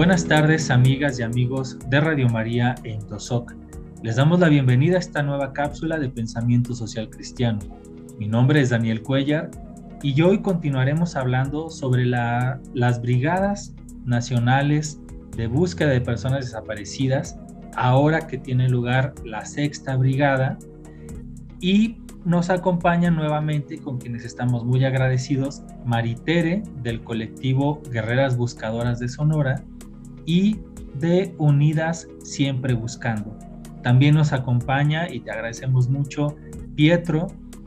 Buenas 0.00 0.24
tardes, 0.24 0.70
amigas 0.70 1.20
y 1.20 1.22
amigos 1.22 1.78
de 1.90 2.00
Radio 2.00 2.26
María 2.30 2.74
en 2.84 3.06
Tosoc. 3.06 3.52
Les 4.02 4.16
damos 4.16 4.40
la 4.40 4.48
bienvenida 4.48 4.96
a 4.96 4.98
esta 4.98 5.22
nueva 5.22 5.52
cápsula 5.52 5.98
de 5.98 6.08
pensamiento 6.08 6.74
social 6.74 7.10
cristiano. 7.10 7.58
Mi 8.18 8.26
nombre 8.26 8.62
es 8.62 8.70
Daniel 8.70 9.02
Cuellar 9.02 9.50
y 10.02 10.18
hoy 10.22 10.40
continuaremos 10.40 11.16
hablando 11.16 11.68
sobre 11.68 12.06
las 12.06 13.02
brigadas 13.02 13.74
nacionales 14.06 14.98
de 15.36 15.48
búsqueda 15.48 15.90
de 15.90 16.00
personas 16.00 16.46
desaparecidas, 16.46 17.38
ahora 17.76 18.26
que 18.26 18.38
tiene 18.38 18.70
lugar 18.70 19.12
la 19.26 19.44
sexta 19.44 19.98
brigada 19.98 20.58
y 21.60 21.98
nos 22.24 22.48
acompaña 22.48 23.10
nuevamente 23.10 23.76
con 23.76 23.98
quienes 23.98 24.24
estamos 24.24 24.64
muy 24.64 24.82
agradecidos, 24.82 25.62
Maritere 25.84 26.62
del 26.82 27.02
colectivo 27.02 27.82
Guerreras 27.90 28.38
Buscadoras 28.38 28.98
de 28.98 29.10
Sonora 29.10 29.62
y 30.30 30.60
de 30.94 31.34
Unidas 31.38 32.06
Siempre 32.22 32.74
Buscando. 32.74 33.36
También 33.82 34.14
nos 34.14 34.32
acompaña 34.32 35.12
y 35.12 35.18
te 35.18 35.32
agradecemos 35.32 35.88
mucho 35.88 36.36
Pietro, 36.76 37.26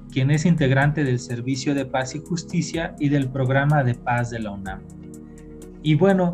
quien 0.10 0.32
es 0.32 0.46
integrante 0.46 1.04
del 1.04 1.20
Servicio 1.20 1.76
de 1.76 1.86
Paz 1.86 2.16
y 2.16 2.20
Justicia 2.20 2.96
y 3.00 3.10
del 3.10 3.28
Programa 3.28 3.84
de 3.84 3.96
Paz 3.96 4.30
de 4.30 4.40
la 4.40 4.52
UNAM. 4.52 4.80
Y 5.82 5.96
bueno, 5.96 6.32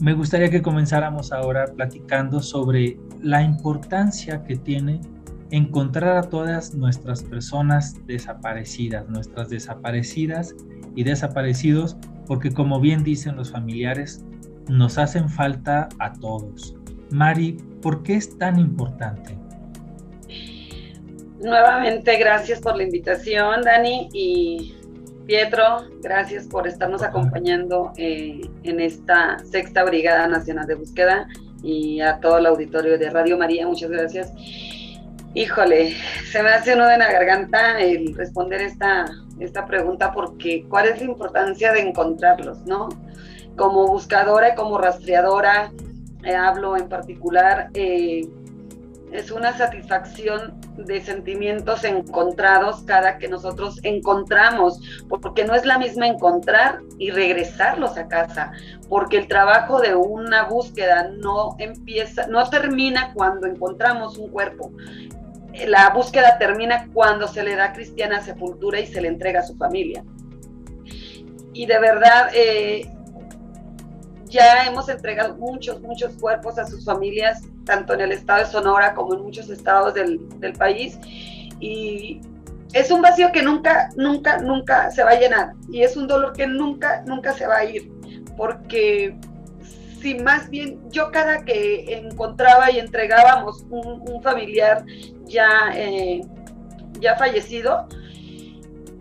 me 0.00 0.14
gustaría 0.14 0.48
que 0.48 0.62
comenzáramos 0.62 1.32
ahora 1.32 1.66
platicando 1.66 2.40
sobre 2.40 2.98
la 3.20 3.42
importancia 3.42 4.44
que 4.44 4.56
tiene 4.56 5.02
encontrar 5.50 6.16
a 6.16 6.22
todas 6.22 6.74
nuestras 6.74 7.22
personas 7.24 7.94
desaparecidas, 8.06 9.06
nuestras 9.10 9.50
desaparecidas 9.50 10.54
y 10.96 11.04
desaparecidos, 11.04 11.98
porque 12.26 12.52
como 12.52 12.80
bien 12.80 13.04
dicen 13.04 13.36
los 13.36 13.50
familiares, 13.50 14.24
nos 14.68 14.98
hacen 14.98 15.28
falta 15.28 15.88
a 15.98 16.12
todos. 16.12 16.74
Mari, 17.10 17.58
¿por 17.80 18.02
qué 18.02 18.16
es 18.16 18.38
tan 18.38 18.58
importante? 18.58 19.36
Nuevamente, 21.40 22.16
gracias 22.18 22.60
por 22.60 22.76
la 22.76 22.84
invitación, 22.84 23.62
Dani, 23.62 24.08
y 24.12 24.74
Pietro, 25.26 25.88
gracias 26.00 26.46
por 26.46 26.68
estarnos 26.68 27.02
acompañando 27.02 27.92
eh, 27.96 28.40
en 28.62 28.80
esta 28.80 29.38
sexta 29.50 29.84
Brigada 29.84 30.28
Nacional 30.28 30.66
de 30.66 30.76
Búsqueda 30.76 31.28
y 31.62 32.00
a 32.00 32.20
todo 32.20 32.38
el 32.38 32.46
auditorio 32.46 32.98
de 32.98 33.10
Radio 33.10 33.38
María, 33.38 33.66
muchas 33.66 33.90
gracias. 33.90 34.32
Híjole, 35.34 35.94
se 36.30 36.42
me 36.42 36.50
hace 36.50 36.74
uno 36.74 36.86
de 36.86 36.98
la 36.98 37.10
garganta 37.10 37.80
el 37.80 38.14
responder 38.14 38.60
esta, 38.60 39.06
esta 39.40 39.64
pregunta 39.66 40.12
porque 40.12 40.64
¿cuál 40.68 40.88
es 40.88 40.98
la 40.98 41.06
importancia 41.06 41.72
de 41.72 41.80
encontrarlos, 41.80 42.66
no? 42.66 42.88
Como 43.56 43.86
buscadora 43.86 44.50
y 44.50 44.54
como 44.54 44.78
rastreadora, 44.78 45.72
eh, 46.24 46.34
hablo 46.34 46.76
en 46.76 46.88
particular, 46.88 47.70
eh, 47.74 48.28
es 49.12 49.30
una 49.30 49.56
satisfacción 49.56 50.58
de 50.76 51.02
sentimientos 51.02 51.84
encontrados 51.84 52.82
cada 52.84 53.18
que 53.18 53.28
nosotros 53.28 53.78
encontramos, 53.82 54.80
porque 55.08 55.44
no 55.44 55.54
es 55.54 55.66
la 55.66 55.78
misma 55.78 56.06
encontrar 56.06 56.80
y 56.98 57.10
regresarlos 57.10 57.98
a 57.98 58.08
casa, 58.08 58.52
porque 58.88 59.18
el 59.18 59.28
trabajo 59.28 59.80
de 59.80 59.94
una 59.94 60.44
búsqueda 60.44 61.10
no 61.18 61.56
empieza, 61.58 62.26
no 62.28 62.48
termina 62.48 63.12
cuando 63.12 63.46
encontramos 63.46 64.16
un 64.16 64.30
cuerpo. 64.30 64.72
La 65.66 65.90
búsqueda 65.90 66.38
termina 66.38 66.88
cuando 66.94 67.28
se 67.28 67.42
le 67.42 67.54
da 67.54 67.74
cristiana 67.74 68.22
sepultura 68.22 68.80
y 68.80 68.86
se 68.86 69.02
le 69.02 69.08
entrega 69.08 69.40
a 69.40 69.44
su 69.44 69.56
familia. 69.56 70.02
Y 71.52 71.66
de 71.66 71.78
verdad, 71.78 72.30
eh, 72.34 72.90
ya 74.32 74.64
hemos 74.66 74.88
entregado 74.88 75.34
muchos, 75.36 75.80
muchos 75.82 76.14
cuerpos 76.14 76.58
a 76.58 76.66
sus 76.66 76.84
familias, 76.84 77.42
tanto 77.64 77.92
en 77.92 78.00
el 78.00 78.12
estado 78.12 78.40
de 78.40 78.46
Sonora 78.46 78.94
como 78.94 79.14
en 79.14 79.22
muchos 79.22 79.50
estados 79.50 79.94
del, 79.94 80.18
país. 80.58 80.98
Y 81.60 82.20
es 82.72 82.90
un 82.90 83.02
vacío 83.02 83.30
que 83.30 83.42
nunca, 83.42 83.90
nunca, 83.94 84.38
nunca 84.38 84.90
se 84.90 85.04
va 85.04 85.10
a 85.10 85.20
llenar. 85.20 85.52
Y 85.70 85.82
es 85.82 85.96
un 85.96 86.08
dolor 86.08 86.32
que 86.32 86.46
nunca, 86.46 87.02
nunca 87.06 87.34
se 87.34 87.46
va 87.46 87.58
a 87.58 87.64
ir. 87.64 87.92
Porque 88.36 89.14
si 90.00 90.14
más 90.14 90.48
bien 90.48 90.80
yo 90.90 91.10
cada 91.12 91.44
que 91.44 91.84
encontraba 91.94 92.70
y 92.70 92.78
entregábamos 92.78 93.66
un, 93.68 94.22
familiar 94.22 94.84
ya, 95.26 95.72
eh, 95.74 96.22
ya 97.00 97.16
fallecido, 97.16 97.86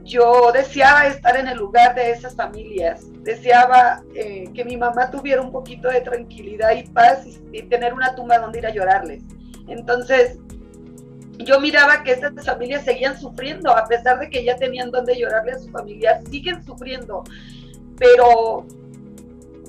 yo 0.03 0.51
deseaba 0.51 1.07
estar 1.07 1.37
en 1.37 1.47
el 1.47 1.57
lugar 1.57 1.95
de 1.95 2.11
esas 2.11 2.35
familias, 2.35 3.05
deseaba 3.23 4.03
eh, 4.15 4.45
que 4.53 4.65
mi 4.65 4.77
mamá 4.77 5.11
tuviera 5.11 5.41
un 5.41 5.51
poquito 5.51 5.89
de 5.89 6.01
tranquilidad 6.01 6.71
y 6.71 6.83
paz 6.83 7.25
y, 7.51 7.61
tener 7.63 7.93
una 7.93 8.15
tumba 8.15 8.39
donde 8.39 8.59
ir 8.59 8.65
a 8.65 8.71
llorarles. 8.71 9.23
Entonces, 9.67 10.37
yo 11.37 11.59
miraba 11.59 12.03
que 12.03 12.11
estas 12.11 12.45
familias 12.45 12.83
seguían 12.83 13.19
sufriendo, 13.19 13.75
a 13.75 13.85
pesar 13.85 14.19
de 14.19 14.29
que 14.29 14.43
ya 14.43 14.55
tenían 14.57 14.91
donde 14.91 15.17
llorarle 15.17 15.53
a 15.53 15.59
su 15.59 15.69
familiar, 15.69 16.21
siguen 16.29 16.63
sufriendo, 16.63 17.23
pero 17.97 18.65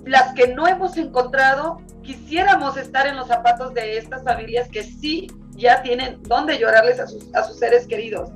las 0.04 0.34
que 0.34 0.48
no 0.48 0.66
hemos 0.66 0.96
encontrado, 0.96 1.80
quisiéramos 2.02 2.76
estar 2.76 3.06
en 3.06 3.16
los 3.16 3.28
zapatos 3.28 3.72
de 3.74 3.98
estas 3.98 4.24
familias 4.24 4.68
que 4.68 4.82
sí 4.82 5.28
ya 5.54 5.82
tienen 5.82 6.22
donde 6.22 6.58
llorarles 6.58 6.98
a 6.98 7.06
sus, 7.06 7.32
a 7.34 7.44
sus 7.44 7.58
seres 7.58 7.86
queridos. 7.86 8.30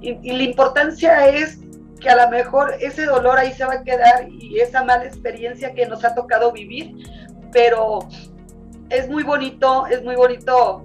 Y, 0.00 0.14
la 0.32 0.42
importancia 0.42 1.28
es 1.28 1.58
que 2.00 2.10
a 2.10 2.16
lo 2.16 2.30
mejor 2.30 2.74
ese 2.80 3.04
dolor 3.04 3.38
ahí 3.38 3.52
se 3.52 3.64
va 3.64 3.74
a 3.74 3.82
quedar 3.82 4.28
y 4.28 4.60
esa 4.60 4.84
mala 4.84 5.04
experiencia 5.04 5.74
que 5.74 5.86
nos 5.86 6.04
ha 6.04 6.14
tocado 6.14 6.52
vivir, 6.52 6.94
pero 7.52 8.00
es 8.90 9.08
muy 9.08 9.22
bonito, 9.22 9.86
es 9.86 10.02
muy 10.02 10.16
bonito 10.16 10.84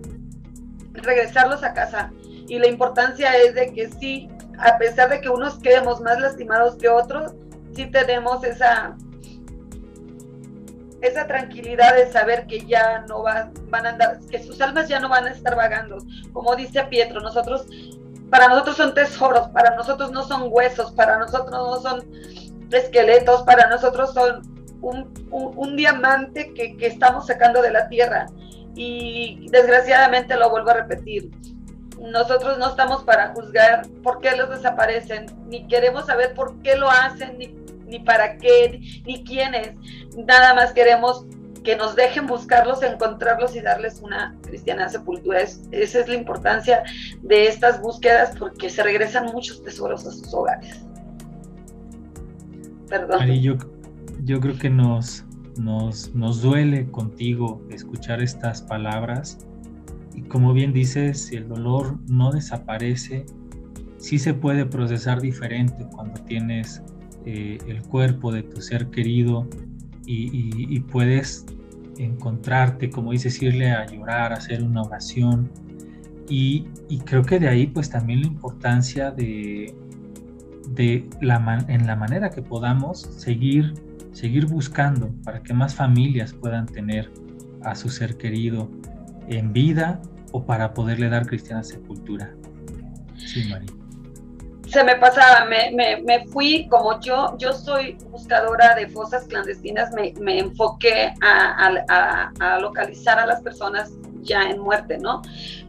regresarlos 0.93 1.63
a 1.63 1.73
casa. 1.73 2.11
Y 2.47 2.59
la 2.59 2.67
importancia 2.67 3.37
es 3.37 3.55
de 3.55 3.73
que 3.73 3.89
sí, 3.89 4.29
a 4.57 4.77
pesar 4.77 5.09
de 5.09 5.21
que 5.21 5.29
unos 5.29 5.59
quedemos 5.59 6.01
más 6.01 6.19
lastimados 6.19 6.75
que 6.75 6.89
otros, 6.89 7.33
sí 7.75 7.85
tenemos 7.87 8.43
esa 8.43 8.95
esa 11.03 11.27
tranquilidad 11.27 11.95
de 11.95 12.09
saber 12.09 12.47
que 12.47 12.65
ya 12.65 13.01
no 13.09 13.23
van, 13.23 13.51
van 13.69 13.85
a 13.85 13.89
andar, 13.89 14.19
que 14.31 14.41
sus 14.41 14.61
almas 14.61 14.87
ya 14.87 15.01
no 15.01 15.09
van 15.09 15.25
a 15.25 15.31
estar 15.31 15.53
vagando. 15.53 15.97
Como 16.31 16.55
dice 16.55 16.81
Pietro, 16.85 17.19
nosotros 17.19 17.67
para 18.33 18.47
nosotros 18.47 18.77
son 18.77 18.95
tesoros, 18.95 19.47
para 19.49 19.75
nosotros 19.75 20.11
no 20.11 20.23
son 20.23 20.47
huesos, 20.49 20.91
para 20.93 21.19
nosotros 21.19 21.51
no 21.51 21.79
son 21.79 22.03
esqueletos, 22.71 23.43
para 23.43 23.67
nosotros 23.67 24.11
son 24.11 24.41
un, 24.81 25.75
diamante 25.75 26.51
que, 26.55 26.75
estamos 26.87 27.27
sacando 27.27 27.61
de 27.61 27.69
la 27.69 27.87
tierra. 27.89 28.25
Y 28.73 29.45
desgraciadamente 29.51 30.35
lo 30.35 30.49
vuelvo 30.49 30.71
a 30.71 30.73
repetir, 30.73 31.29
nosotros 32.01 32.57
no 32.57 32.69
estamos 32.69 33.03
para 33.03 33.35
juzgar 33.35 33.83
por 34.01 34.19
qué 34.19 34.35
los 34.35 34.49
desaparecen, 34.49 35.27
ni 35.45 35.67
queremos 35.67 36.07
saber 36.07 36.33
por 36.33 36.59
qué 36.63 36.75
lo 36.75 36.89
hacen, 36.89 37.37
ni, 37.37 37.49
ni 37.85 37.99
para 37.99 38.39
qué, 38.39 38.81
ni 39.05 39.23
quiénes. 39.23 39.75
Nada 40.17 40.55
más 40.55 40.73
queremos 40.73 41.27
que 41.63 41.75
nos 41.75 41.95
dejen 41.95 42.27
buscarlos, 42.27 42.83
encontrarlos 42.83 43.55
y 43.55 43.61
darles 43.61 44.01
una 44.01 44.35
cristiana 44.41 44.89
sepultura. 44.89 45.41
esa 45.41 45.59
es 45.71 46.07
la 46.07 46.15
importancia 46.15 46.83
de 47.21 47.47
estas 47.47 47.81
búsquedas 47.81 48.35
porque 48.37 48.69
se 48.69 48.83
regresan 48.83 49.27
muchos 49.33 49.63
tesoros 49.63 50.05
a 50.05 50.11
sus 50.11 50.33
hogares. 50.33 50.81
Perdón. 52.89 53.27
yo, 54.23 54.39
creo 54.39 54.57
que 54.57 54.69
nos, 54.69 55.25
nos, 55.57 56.13
nos 56.13 56.41
duele 56.41 56.91
contigo 56.91 57.61
escuchar 57.71 58.21
estas 58.21 58.61
palabras 58.61 59.39
y 60.13 60.21
como 60.21 60.53
bien 60.53 60.73
dices, 60.73 61.25
si 61.25 61.37
el 61.37 61.47
dolor 61.47 61.97
no 62.07 62.31
desaparece, 62.31 63.25
sí 63.97 64.19
se 64.19 64.33
puede 64.33 64.65
procesar 64.65 65.21
diferente 65.21 65.87
cuando 65.91 66.21
tienes 66.25 66.83
eh, 67.25 67.57
el 67.67 67.81
cuerpo 67.83 68.31
de 68.31 68.43
tu 68.43 68.61
ser 68.61 68.87
querido 68.87 69.47
y, 70.05 70.79
puedes 70.91 71.45
encontrarte, 71.97 72.89
como 72.89 73.11
dices, 73.11 73.41
irle 73.41 73.71
a 73.71 73.85
llorar, 73.85 74.33
hacer 74.33 74.63
una 74.63 74.81
oración. 74.81 75.49
Y, 76.29 76.65
creo 77.05 77.23
que 77.23 77.39
de 77.39 77.47
ahí 77.47 77.67
pues 77.67 77.89
también 77.89 78.21
la 78.21 78.27
importancia 78.27 79.11
de, 79.11 79.75
de 80.69 81.07
la 81.21 81.65
en 81.67 81.85
la 81.85 81.95
manera 81.95 82.29
que 82.29 82.41
podamos 82.41 83.01
seguir, 83.01 83.73
seguir 84.13 84.45
buscando 84.45 85.13
para 85.23 85.43
que 85.43 85.53
más 85.53 85.75
familias 85.75 86.33
puedan 86.33 86.65
tener 86.65 87.11
a 87.61 87.75
su 87.75 87.89
ser 87.89 88.17
querido 88.17 88.69
en 89.27 89.53
vida 89.53 90.01
o 90.31 90.45
para 90.45 90.73
poderle 90.73 91.09
dar 91.09 91.25
cristiana 91.27 91.63
sepultura. 91.63 92.33
Sí, 93.17 93.47
María 93.49 93.82
se 94.73 94.83
me 94.83 94.95
pasaba, 94.95 95.45
me, 95.45 95.71
me, 95.71 96.25
fui 96.27 96.67
como 96.67 96.99
yo, 96.99 97.37
yo 97.37 97.53
soy 97.53 97.95
buscadora 98.09 98.73
de 98.73 98.87
fosas 98.87 99.25
clandestinas, 99.25 99.91
me, 99.93 100.13
me 100.19 100.39
enfoqué 100.39 101.13
a, 101.21 101.67
a, 101.87 102.31
a, 102.39 102.59
localizar 102.59 103.19
a 103.19 103.27
las 103.27 103.41
personas 103.41 103.91
ya 104.23 104.49
en 104.49 104.59
muerte, 104.59 104.97
¿no? 104.97 105.21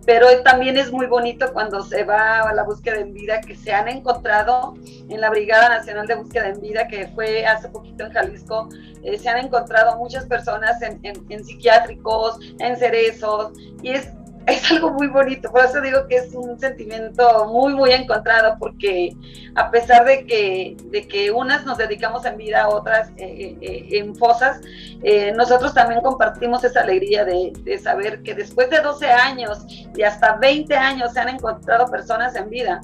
pero 0.07 0.27
también 0.43 0.77
es 0.77 0.91
muy 0.93 1.07
bonito 1.07 1.53
cuando 1.53 1.83
se 1.83 2.05
va 2.05 2.41
a 2.41 2.55
la 2.55 2.63
búsqueda 2.63 3.01
en 3.01 3.13
vida, 3.13 3.41
que 3.41 3.57
se 3.57 3.73
han 3.73 3.89
encontrado 3.89 4.75
en 5.09 5.21
la 5.21 5.31
Brigada 5.31 5.69
Nacional 5.69 6.07
de 6.07 6.15
Búsqueda 6.15 6.49
en 6.49 6.61
Vida, 6.61 6.89
que 6.89 7.09
fue 7.09 7.47
hace 7.47 7.69
poquito 7.69 8.05
en 8.05 8.13
Jalisco, 8.13 8.69
eh, 9.03 9.19
se 9.19 9.29
han 9.29 9.45
encontrado 9.45 9.97
muchas 9.97 10.27
personas 10.27 10.81
en, 10.83 11.01
en 11.03 11.45
psiquiátricos, 11.45 12.39
en 12.59 12.77
cerezos, 12.77 13.53
y 13.83 13.91
es 13.91 14.09
es 14.47 14.71
algo 14.71 14.91
muy 14.91 15.07
bonito, 15.07 15.51
por 15.51 15.65
eso 15.65 15.81
digo 15.81 16.07
que 16.07 16.17
es 16.17 16.35
un 16.35 16.59
sentimiento 16.59 17.47
muy, 17.47 17.73
muy 17.75 17.93
encontrado, 17.93 18.57
porque 18.59 19.17
a 19.55 19.71
pesar 19.71 20.05
de 20.05 20.27
que, 20.27 20.77
de 20.91 21.09
que 21.09 21.31
unas 21.31 21.65
nos 21.65 21.79
dedicamos 21.79 22.25
en 22.27 22.37
vida, 22.37 22.69
otras 22.69 23.09
eh, 23.17 23.57
eh, 23.61 23.89
en 23.93 24.15
fosas, 24.17 24.61
eh, 25.03 25.33
nosotros 25.33 25.73
también 25.73 26.03
compartimos 26.03 26.63
esa 26.65 26.81
alegría 26.81 27.25
de, 27.25 27.53
saber 27.83 28.23
que 28.23 28.35
después 28.35 28.71
de 28.71 28.81
12 28.81 29.07
años 29.11 29.67
y 29.97 30.03
hasta 30.03 30.37
20 30.37 30.75
años 30.75 31.13
se 31.13 31.21
han 31.21 31.29
encontrado 31.29 31.91
personas 31.91 32.35
en 32.37 32.51
vida. 32.51 32.81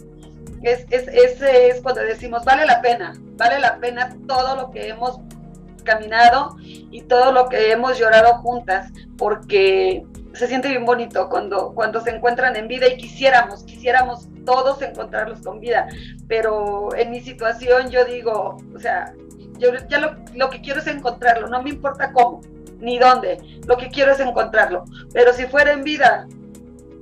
Es, 0.63 0.85
es, 0.91 1.41
es 1.41 1.81
cuando 1.81 2.03
decimos, 2.03 2.45
vale 2.45 2.67
la 2.67 2.83
pena, 2.83 3.15
vale 3.37 3.59
la 3.61 3.79
pena 3.79 4.15
todo 4.27 4.57
lo 4.57 4.71
que 4.71 4.89
hemos 4.89 5.21
caminado 5.85 6.57
y 6.63 7.03
todo 7.03 7.33
lo 7.33 7.49
que 7.49 7.73
hemos 7.73 7.99
llorado 7.99 8.35
juntas, 8.39 8.93
porque 9.17 10.05
se 10.33 10.47
siente 10.47 10.69
bien 10.69 10.85
bonito 10.85 11.29
cuando, 11.29 11.73
cuando 11.75 12.01
se 12.01 12.11
encuentran 12.11 12.57
en 12.57 12.69
vida 12.69 12.89
y 12.89 12.97
quisiéramos, 12.97 13.65
quisiéramos 13.65 14.29
todos 14.45 14.81
encontrarlos 14.83 15.41
con 15.41 15.61
vida, 15.61 15.89
pero 16.29 16.95
en 16.95 17.11
mi 17.11 17.21
situación 17.21 17.91
yo 17.91 18.05
digo, 18.05 18.57
o 18.75 18.79
sea, 18.79 19.13
yo 19.59 19.71
ya 19.89 19.99
lo, 19.99 20.17
lo 20.35 20.51
que 20.51 20.61
quiero 20.61 20.81
es 20.81 20.87
encontrarlo, 20.87 21.49
no 21.49 21.63
me 21.63 21.71
importa 21.71 22.13
cómo 22.13 22.41
ni 22.81 22.99
dónde, 22.99 23.39
lo 23.67 23.77
que 23.77 23.89
quiero 23.89 24.13
es 24.13 24.21
encontrarlo, 24.21 24.85
pero 25.13 25.33
si 25.33 25.45
fuera 25.45 25.73
en 25.73 25.83
vida, 25.83 26.27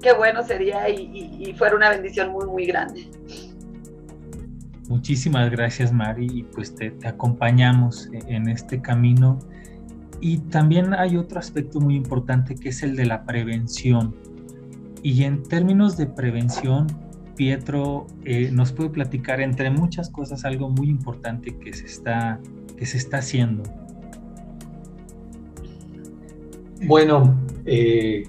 qué 0.02 0.12
bueno 0.12 0.42
sería 0.42 0.88
y, 0.88 1.54
fuera 1.56 1.76
una 1.76 1.90
bendición 1.90 2.30
muy, 2.30 2.46
muy 2.46 2.66
grande. 2.66 3.08
Muchísimas 4.88 5.50
gracias 5.50 5.92
Mari 5.92 6.26
y 6.32 6.42
pues 6.44 6.74
te, 6.74 6.90
te 6.90 7.08
acompañamos 7.08 8.08
en 8.12 8.48
este 8.48 8.80
camino 8.80 9.38
y 10.20 10.38
también 10.38 10.94
hay 10.94 11.16
otro 11.16 11.38
aspecto 11.38 11.80
muy 11.80 11.94
importante 11.94 12.54
que 12.54 12.70
es 12.70 12.82
el 12.82 12.96
de 12.96 13.06
la 13.06 13.24
prevención. 13.24 14.14
Y 15.02 15.22
en 15.22 15.42
términos 15.44 15.96
de 15.96 16.06
prevención, 16.06 16.86
Pietro 17.36 18.06
eh, 18.24 18.50
nos 18.52 18.72
puede 18.72 18.90
platicar 18.90 19.40
entre 19.40 19.70
muchas 19.70 20.10
cosas 20.10 20.44
algo 20.44 20.70
muy 20.70 20.88
importante 20.88 21.56
que 21.56 21.72
se 21.72 21.86
está, 21.86 22.40
que 22.76 22.84
se 22.84 22.98
está 22.98 23.18
haciendo. 23.18 23.62
Bueno, 26.86 27.36
eh, 27.64 28.24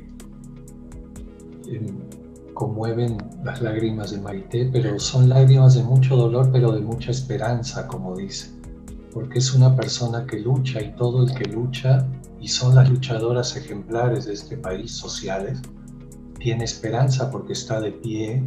conmueven 2.54 3.18
las 3.44 3.62
lágrimas 3.62 4.12
de 4.12 4.20
Marité, 4.20 4.70
pero 4.72 5.00
son 5.00 5.30
lágrimas 5.30 5.76
de 5.76 5.84
mucho 5.84 6.16
dolor, 6.16 6.50
pero 6.52 6.72
de 6.72 6.82
mucha 6.82 7.10
esperanza, 7.10 7.88
como 7.88 8.16
dice 8.16 8.59
porque 9.14 9.40
es 9.40 9.54
una 9.54 9.76
persona 9.76 10.26
que 10.26 10.40
lucha 10.40 10.82
y 10.82 10.96
todo 10.96 11.24
el 11.24 11.34
que 11.34 11.46
lucha, 11.46 12.08
y 12.40 12.48
son 12.48 12.76
las 12.76 12.90
luchadoras 12.90 13.56
ejemplares 13.56 14.26
de 14.26 14.34
este 14.34 14.58
país, 14.58 14.92
sociales, 14.92 15.60
tiene 16.40 16.64
esperanza 16.64 17.30
porque 17.30 17.54
está 17.54 17.82
de 17.82 17.92
pie 17.92 18.44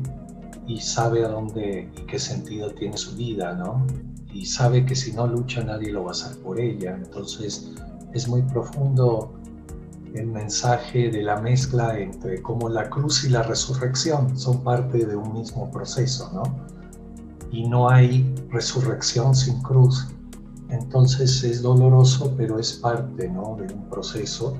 y 0.66 0.80
sabe 0.80 1.24
a 1.24 1.28
dónde 1.28 1.90
y 1.96 2.02
qué 2.06 2.18
sentido 2.18 2.70
tiene 2.70 2.96
su 2.96 3.16
vida, 3.16 3.54
¿no? 3.54 3.86
Y 4.32 4.46
sabe 4.46 4.86
que 4.86 4.94
si 4.94 5.12
no 5.12 5.26
lucha 5.26 5.62
nadie 5.62 5.92
lo 5.92 6.04
va 6.04 6.08
a 6.08 6.12
hacer 6.12 6.38
por 6.38 6.58
ella. 6.58 6.96
Entonces 6.96 7.72
es 8.14 8.28
muy 8.28 8.42
profundo 8.42 9.32
el 10.14 10.26
mensaje 10.26 11.10
de 11.10 11.22
la 11.22 11.40
mezcla 11.40 11.98
entre 11.98 12.40
cómo 12.40 12.68
la 12.68 12.88
cruz 12.88 13.24
y 13.24 13.30
la 13.30 13.42
resurrección 13.42 14.38
son 14.38 14.62
parte 14.62 15.04
de 15.06 15.16
un 15.16 15.32
mismo 15.34 15.70
proceso, 15.70 16.30
¿no? 16.32 16.42
Y 17.50 17.68
no 17.68 17.90
hay 17.90 18.34
resurrección 18.50 19.34
sin 19.34 19.60
cruz 19.60 20.08
entonces 20.72 21.44
es 21.44 21.62
doloroso, 21.62 22.34
pero 22.36 22.58
es 22.58 22.72
parte 22.72 23.28
¿no? 23.28 23.56
de 23.56 23.72
un 23.72 23.88
proceso. 23.90 24.56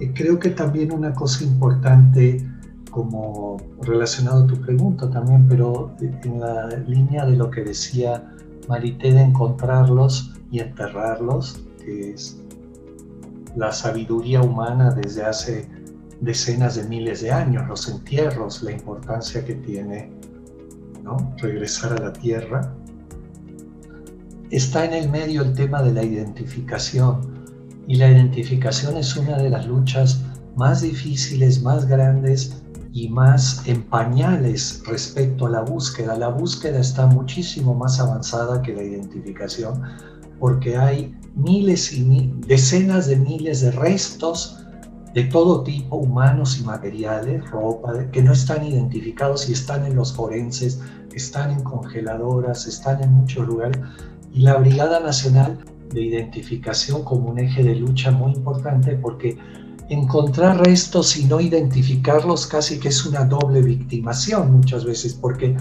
Y 0.00 0.08
creo 0.08 0.38
que 0.38 0.50
también 0.50 0.92
una 0.92 1.14
cosa 1.14 1.44
importante, 1.44 2.44
como 2.90 3.56
relacionado 3.82 4.44
a 4.44 4.46
tu 4.46 4.60
pregunta 4.60 5.08
también, 5.10 5.46
pero 5.48 5.94
en 6.00 6.40
la 6.40 6.66
línea 6.86 7.24
de 7.24 7.36
lo 7.36 7.50
que 7.50 7.62
decía 7.62 8.30
Marité 8.68 9.12
de 9.12 9.22
encontrarlos 9.22 10.32
y 10.50 10.58
enterrarlos, 10.60 11.60
que 11.78 12.12
es 12.12 12.40
la 13.56 13.70
sabiduría 13.70 14.40
humana 14.40 14.90
desde 14.90 15.24
hace 15.24 15.68
decenas 16.20 16.76
de 16.76 16.84
miles 16.84 17.20
de 17.20 17.30
años, 17.30 17.68
los 17.68 17.88
entierros, 17.88 18.62
la 18.62 18.72
importancia 18.72 19.44
que 19.44 19.54
tiene 19.54 20.10
¿no? 21.02 21.34
regresar 21.38 21.92
a 21.92 22.06
la 22.06 22.12
tierra 22.12 22.74
está 24.50 24.84
en 24.84 24.94
el 24.94 25.08
medio 25.08 25.42
el 25.42 25.52
tema 25.52 25.82
de 25.82 25.92
la 25.92 26.02
identificación. 26.02 27.44
Y 27.86 27.96
la 27.96 28.10
identificación 28.10 28.96
es 28.96 29.16
una 29.16 29.36
de 29.36 29.50
las 29.50 29.66
luchas 29.66 30.22
más 30.56 30.82
difíciles, 30.82 31.62
más 31.62 31.86
grandes 31.86 32.62
y 32.92 33.08
más 33.08 33.66
empañales 33.66 34.82
respecto 34.86 35.46
a 35.46 35.50
la 35.50 35.60
búsqueda. 35.60 36.16
La 36.16 36.28
búsqueda 36.28 36.80
está 36.80 37.06
muchísimo 37.06 37.74
más 37.74 38.00
avanzada 38.00 38.62
que 38.62 38.72
la 38.72 38.82
identificación 38.82 39.82
porque 40.38 40.76
hay 40.76 41.16
miles 41.34 41.92
y 41.92 42.32
decenas 42.46 43.06
de 43.06 43.16
miles 43.16 43.60
de 43.60 43.70
restos 43.72 44.64
de 45.14 45.24
todo 45.24 45.62
tipo, 45.62 45.96
humanos 45.96 46.58
y 46.58 46.64
materiales, 46.64 47.48
ropa, 47.50 48.10
que 48.10 48.20
no 48.20 48.32
están 48.32 48.66
identificados 48.66 49.48
y 49.48 49.52
están 49.52 49.86
en 49.86 49.94
los 49.94 50.12
forenses, 50.12 50.80
están 51.14 51.52
en 51.52 51.62
congeladoras, 51.62 52.66
están 52.66 53.00
en 53.00 53.12
muchos 53.12 53.46
lugares 53.46 53.78
y 54.34 54.40
la 54.40 54.56
Brigada 54.56 55.00
Nacional 55.00 55.58
de 55.92 56.02
Identificación 56.02 57.04
como 57.04 57.30
un 57.30 57.38
eje 57.38 57.62
de 57.62 57.76
lucha 57.76 58.10
muy 58.10 58.32
importante 58.32 58.96
porque 58.96 59.38
encontrar 59.88 60.64
restos 60.66 61.16
y 61.16 61.24
no 61.24 61.40
identificarlos 61.40 62.46
casi 62.46 62.78
que 62.80 62.88
es 62.88 63.06
una 63.06 63.24
doble 63.24 63.62
victimación 63.62 64.52
muchas 64.52 64.84
veces 64.84 65.14
porque 65.14 65.56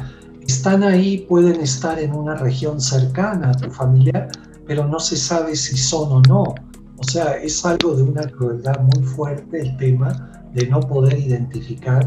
están 0.48 0.84
ahí, 0.84 1.26
pueden 1.30 1.62
estar 1.62 2.00
en 2.00 2.14
una 2.14 2.36
región 2.36 2.82
cercana 2.82 3.52
a 3.52 3.54
tu 3.54 3.70
familia, 3.70 4.28
pero 4.66 4.88
no 4.88 5.00
se 5.00 5.16
sabe 5.16 5.56
si 5.56 5.78
son 5.78 6.12
o 6.12 6.22
no. 6.28 6.44
O 6.98 7.04
sea, 7.04 7.38
es 7.38 7.66
algo 7.66 7.96
de 7.96 8.04
una 8.04 8.24
crueldad 8.24 8.80
muy 8.80 9.04
fuerte 9.04 9.62
el 9.62 9.78
tema 9.78 10.44
de 10.54 10.68
no 10.68 10.80
poder 10.80 11.18
identificar 11.20 12.06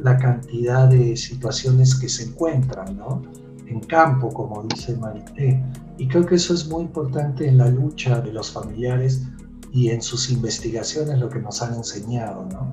la 0.00 0.16
cantidad 0.16 0.88
de 0.88 1.16
situaciones 1.16 1.94
que 1.94 2.08
se 2.08 2.24
encuentran, 2.24 2.96
¿no? 2.96 3.22
En 3.66 3.80
campo, 3.80 4.32
como 4.32 4.62
dice 4.64 4.96
Marité. 4.96 5.62
Y 5.98 6.08
creo 6.08 6.24
que 6.24 6.36
eso 6.36 6.54
es 6.54 6.68
muy 6.68 6.84
importante 6.84 7.46
en 7.46 7.58
la 7.58 7.68
lucha 7.68 8.20
de 8.20 8.32
los 8.32 8.50
familiares 8.52 9.26
y 9.72 9.90
en 9.90 10.00
sus 10.00 10.30
investigaciones, 10.30 11.18
lo 11.18 11.28
que 11.28 11.40
nos 11.40 11.60
han 11.60 11.74
enseñado. 11.74 12.46
¿no? 12.50 12.72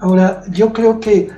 Ahora, 0.00 0.42
yo 0.52 0.72
creo 0.72 1.00
que 1.00 1.30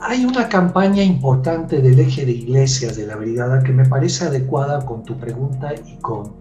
hay 0.00 0.24
una 0.24 0.48
campaña 0.48 1.02
importante 1.02 1.80
del 1.80 1.98
eje 2.00 2.24
de 2.24 2.32
iglesias 2.32 2.96
de 2.96 3.06
la 3.06 3.16
brigada 3.16 3.62
que 3.62 3.72
me 3.72 3.84
parece 3.84 4.24
adecuada 4.24 4.84
con 4.84 5.02
tu 5.04 5.16
pregunta 5.18 5.74
y 5.74 5.96
con, 5.96 6.32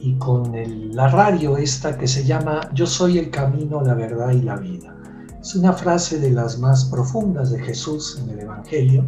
y 0.00 0.14
con 0.14 0.52
la 0.94 1.08
radio 1.08 1.56
esta 1.56 1.96
que 1.96 2.06
se 2.06 2.24
llama 2.24 2.60
Yo 2.74 2.86
soy 2.86 3.18
el 3.18 3.30
camino, 3.30 3.82
la 3.82 3.94
verdad 3.94 4.30
y 4.32 4.42
la 4.42 4.56
vida. 4.56 4.94
Es 5.40 5.54
una 5.54 5.72
frase 5.72 6.20
de 6.20 6.30
las 6.30 6.58
más 6.58 6.84
profundas 6.86 7.50
de 7.50 7.60
Jesús 7.60 8.20
en 8.22 8.30
el 8.30 8.40
Evangelio 8.40 9.04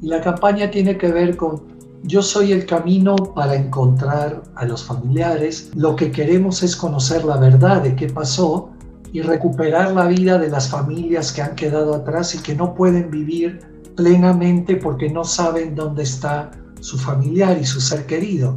y 0.00 0.06
la 0.08 0.20
campaña 0.20 0.70
tiene 0.70 0.96
que 0.96 1.10
ver 1.10 1.36
con 1.36 1.75
yo 2.06 2.22
soy 2.22 2.52
el 2.52 2.66
camino 2.66 3.16
para 3.16 3.56
encontrar 3.56 4.42
a 4.54 4.64
los 4.64 4.84
familiares. 4.84 5.70
Lo 5.74 5.96
que 5.96 6.12
queremos 6.12 6.62
es 6.62 6.76
conocer 6.76 7.24
la 7.24 7.36
verdad 7.36 7.82
de 7.82 7.96
qué 7.96 8.08
pasó 8.08 8.70
y 9.12 9.22
recuperar 9.22 9.92
la 9.92 10.06
vida 10.06 10.38
de 10.38 10.48
las 10.48 10.68
familias 10.68 11.32
que 11.32 11.42
han 11.42 11.56
quedado 11.56 11.94
atrás 11.94 12.34
y 12.34 12.38
que 12.38 12.54
no 12.54 12.74
pueden 12.74 13.10
vivir 13.10 13.60
plenamente 13.96 14.76
porque 14.76 15.10
no 15.10 15.24
saben 15.24 15.74
dónde 15.74 16.04
está 16.04 16.50
su 16.80 16.96
familiar 16.96 17.58
y 17.60 17.64
su 17.64 17.80
ser 17.80 18.06
querido. 18.06 18.56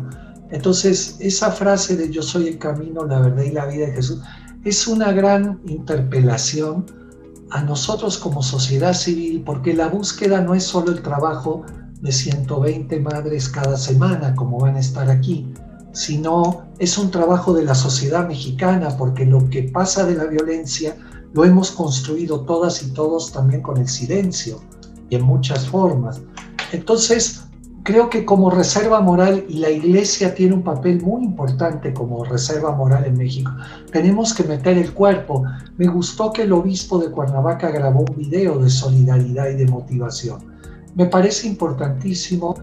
Entonces, 0.51 1.17
esa 1.19 1.51
frase 1.51 1.95
de 1.95 2.11
yo 2.11 2.21
soy 2.21 2.47
el 2.47 2.59
camino, 2.59 3.05
la 3.05 3.19
verdad 3.19 3.43
y 3.43 3.51
la 3.51 3.65
vida 3.65 3.87
de 3.87 3.93
Jesús 3.93 4.21
es 4.63 4.87
una 4.87 5.11
gran 5.11 5.59
interpelación 5.65 6.85
a 7.51 7.63
nosotros 7.63 8.17
como 8.17 8.43
sociedad 8.43 8.93
civil 8.93 9.41
porque 9.43 9.73
la 9.73 9.87
búsqueda 9.87 10.41
no 10.41 10.53
es 10.53 10.63
solo 10.63 10.91
el 10.91 11.01
trabajo 11.01 11.63
de 12.01 12.11
120 12.11 12.99
madres 12.99 13.49
cada 13.49 13.77
semana, 13.77 14.35
como 14.35 14.59
van 14.59 14.75
a 14.75 14.79
estar 14.79 15.09
aquí, 15.09 15.51
sino 15.91 16.65
es 16.77 16.97
un 16.97 17.11
trabajo 17.11 17.53
de 17.53 17.63
la 17.63 17.75
sociedad 17.75 18.27
mexicana, 18.27 18.95
porque 18.97 19.25
lo 19.25 19.49
que 19.49 19.63
pasa 19.63 20.05
de 20.05 20.15
la 20.15 20.25
violencia 20.25 20.95
lo 21.33 21.45
hemos 21.45 21.71
construido 21.71 22.41
todas 22.41 22.81
y 22.83 22.91
todos 22.91 23.31
también 23.31 23.61
con 23.61 23.77
el 23.77 23.87
silencio 23.87 24.59
y 25.09 25.15
en 25.15 25.23
muchas 25.23 25.67
formas. 25.67 26.21
Entonces, 26.71 27.43
creo 27.83 28.09
que 28.09 28.25
como 28.25 28.49
reserva 28.49 29.01
moral, 29.01 29.45
y 29.49 29.57
la 29.57 29.69
iglesia 29.69 30.35
tiene 30.35 30.53
un 30.53 30.63
papel 30.63 31.01
muy 31.01 31.23
importante 31.23 31.93
como 31.93 32.23
reserva 32.23 32.75
moral 32.75 33.05
en 33.05 33.17
México, 33.17 33.51
tenemos 33.91 34.33
que 34.33 34.43
meter 34.43 34.77
el 34.77 34.93
cuerpo. 34.93 35.43
Me 35.77 35.87
gustó 35.87 36.31
que 36.31 36.43
el 36.43 36.53
obispo 36.53 36.99
de 36.99 37.11
Cuernavaca 37.11 37.71
grabó 37.71 38.01
un 38.01 38.15
video 38.15 38.59
de 38.59 38.69
solidaridad 38.69 39.49
y 39.49 39.55
de 39.55 39.65
motivación. 39.65 40.58
Me 40.95 41.05
parece 41.05 41.47
importantísimo, 41.47 42.55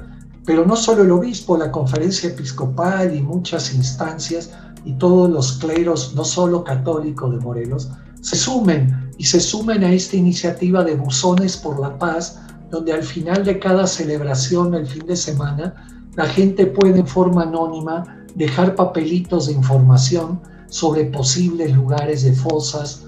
pero 0.45 0.64
no 0.64 0.76
solo 0.76 1.02
el 1.02 1.11
obispo, 1.11 1.56
la 1.56 1.71
conferencia 1.71 2.30
episcopal 2.30 3.14
y 3.14 3.23
muchas 3.23 3.75
instancias 3.75 4.50
y 4.85 4.92
todos 4.95 5.28
los 5.28 5.52
cleros, 5.59 6.14
no 6.14 6.25
solo 6.25 6.62
católicos 6.62 7.33
de 7.33 7.38
Morelos, 7.38 7.90
se 8.21 8.37
sumen 8.37 9.11
y 9.18 9.25
se 9.25 9.40
sumen 9.40 9.85
a 9.85 9.92
esta 9.92 10.16
iniciativa 10.16 10.85
de 10.85 10.95
buzones 10.95 11.56
por 11.56 11.80
la 11.80 11.99
paz, 11.99 12.40
donde 12.71 12.92
al 12.92 13.02
final 13.02 13.45
de 13.45 13.59
cada 13.59 13.87
celebración 13.87 14.75
el 14.75 14.87
fin 14.87 15.06
de 15.06 15.16
semana, 15.16 15.75
la 16.14 16.26
gente 16.26 16.66
puede 16.66 17.00
en 17.00 17.06
forma 17.06 17.42
anónima 17.42 18.25
dejar 18.35 18.75
papelitos 18.75 19.47
de 19.47 19.52
información 19.52 20.40
sobre 20.68 21.04
posibles 21.06 21.75
lugares 21.75 22.23
de 22.23 22.33
fosas 22.33 23.04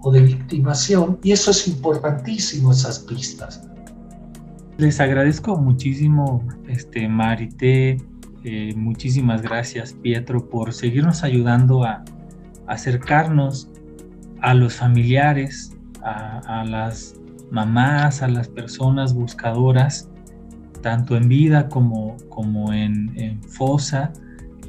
o 0.00 0.12
de 0.12 0.20
victimación, 0.20 1.18
y 1.22 1.32
eso 1.32 1.50
es 1.50 1.66
importantísimo, 1.66 2.72
esas 2.72 3.00
pistas. 3.00 3.60
Les 4.78 5.00
agradezco 5.00 5.56
muchísimo, 5.56 6.46
este, 6.68 7.08
Marité, 7.08 7.96
eh, 8.44 8.72
muchísimas 8.76 9.42
gracias, 9.42 9.92
Pietro, 9.92 10.48
por 10.48 10.72
seguirnos 10.72 11.24
ayudando 11.24 11.82
a 11.82 12.04
acercarnos 12.68 13.72
a 14.40 14.54
los 14.54 14.76
familiares, 14.76 15.76
a, 16.04 16.64
las 16.64 17.16
mamás, 17.50 18.22
a 18.22 18.28
las 18.28 18.46
personas 18.46 19.14
buscadoras, 19.14 20.08
tanto 20.80 21.16
en 21.16 21.28
vida 21.28 21.68
como, 21.68 22.16
como 22.28 22.72
en, 22.72 23.42
fosa, 23.48 24.12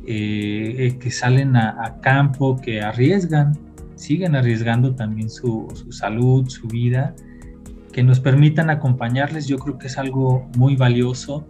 eh, 0.08 0.76
eh, 0.80 0.98
que 0.98 1.12
salen 1.12 1.56
a, 1.56 2.00
campo, 2.02 2.56
que 2.56 2.82
arriesgan, 2.82 3.56
siguen 3.94 4.36
arriesgando 4.36 4.96
también 4.96 5.30
su, 5.30 5.68
su, 5.76 5.92
salud, 5.92 6.50
su 6.50 6.68
vida, 6.68 7.14
que 8.00 8.04
nos 8.04 8.22
permitan 8.22 8.70
acompañarles, 8.70 9.46
yo 9.46 9.58
creo 9.58 9.78
que 9.78 9.88
es 9.88 9.98
algo 9.98 10.48
muy 10.56 10.78
valioso. 10.78 11.46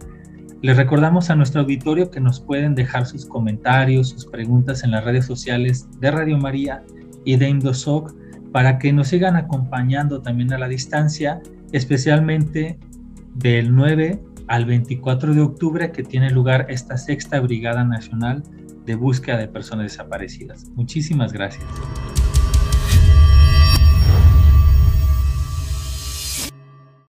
Les 0.62 0.76
recordamos 0.76 1.30
a 1.30 1.36
nuestro 1.36 1.60
auditorio 1.60 2.10
que 2.10 2.18
nos 2.18 2.40
pueden 2.40 2.74
dejar 2.74 3.06
sus 3.06 3.24
comentarios, 3.24 4.08
sus 4.08 4.26
preguntas 4.26 4.82
en 4.82 4.90
las 4.90 5.04
redes 5.04 5.26
sociales 5.26 5.86
de 6.00 6.10
Radio 6.10 6.38
María 6.38 6.82
y 7.24 7.36
de 7.36 7.48
Indosoc 7.48 8.16
para 8.50 8.80
que 8.80 8.92
nos 8.92 9.06
sigan 9.06 9.36
acompañando 9.36 10.22
también 10.22 10.52
a 10.52 10.58
la 10.58 10.66
distancia, 10.66 11.40
especialmente 11.70 12.80
del 13.36 13.72
9 13.72 14.20
al 14.48 14.64
24 14.64 15.34
de 15.34 15.42
octubre 15.42 15.92
que 15.92 16.02
tiene 16.02 16.30
lugar 16.30 16.66
esta 16.68 16.96
sexta 16.96 17.38
Brigada 17.38 17.84
Nacional 17.84 18.42
de 18.86 18.96
Búsqueda 18.96 19.36
de 19.36 19.46
Personas 19.46 19.84
Desaparecidas. 19.84 20.68
Muchísimas 20.74 21.32
gracias. 21.32 21.64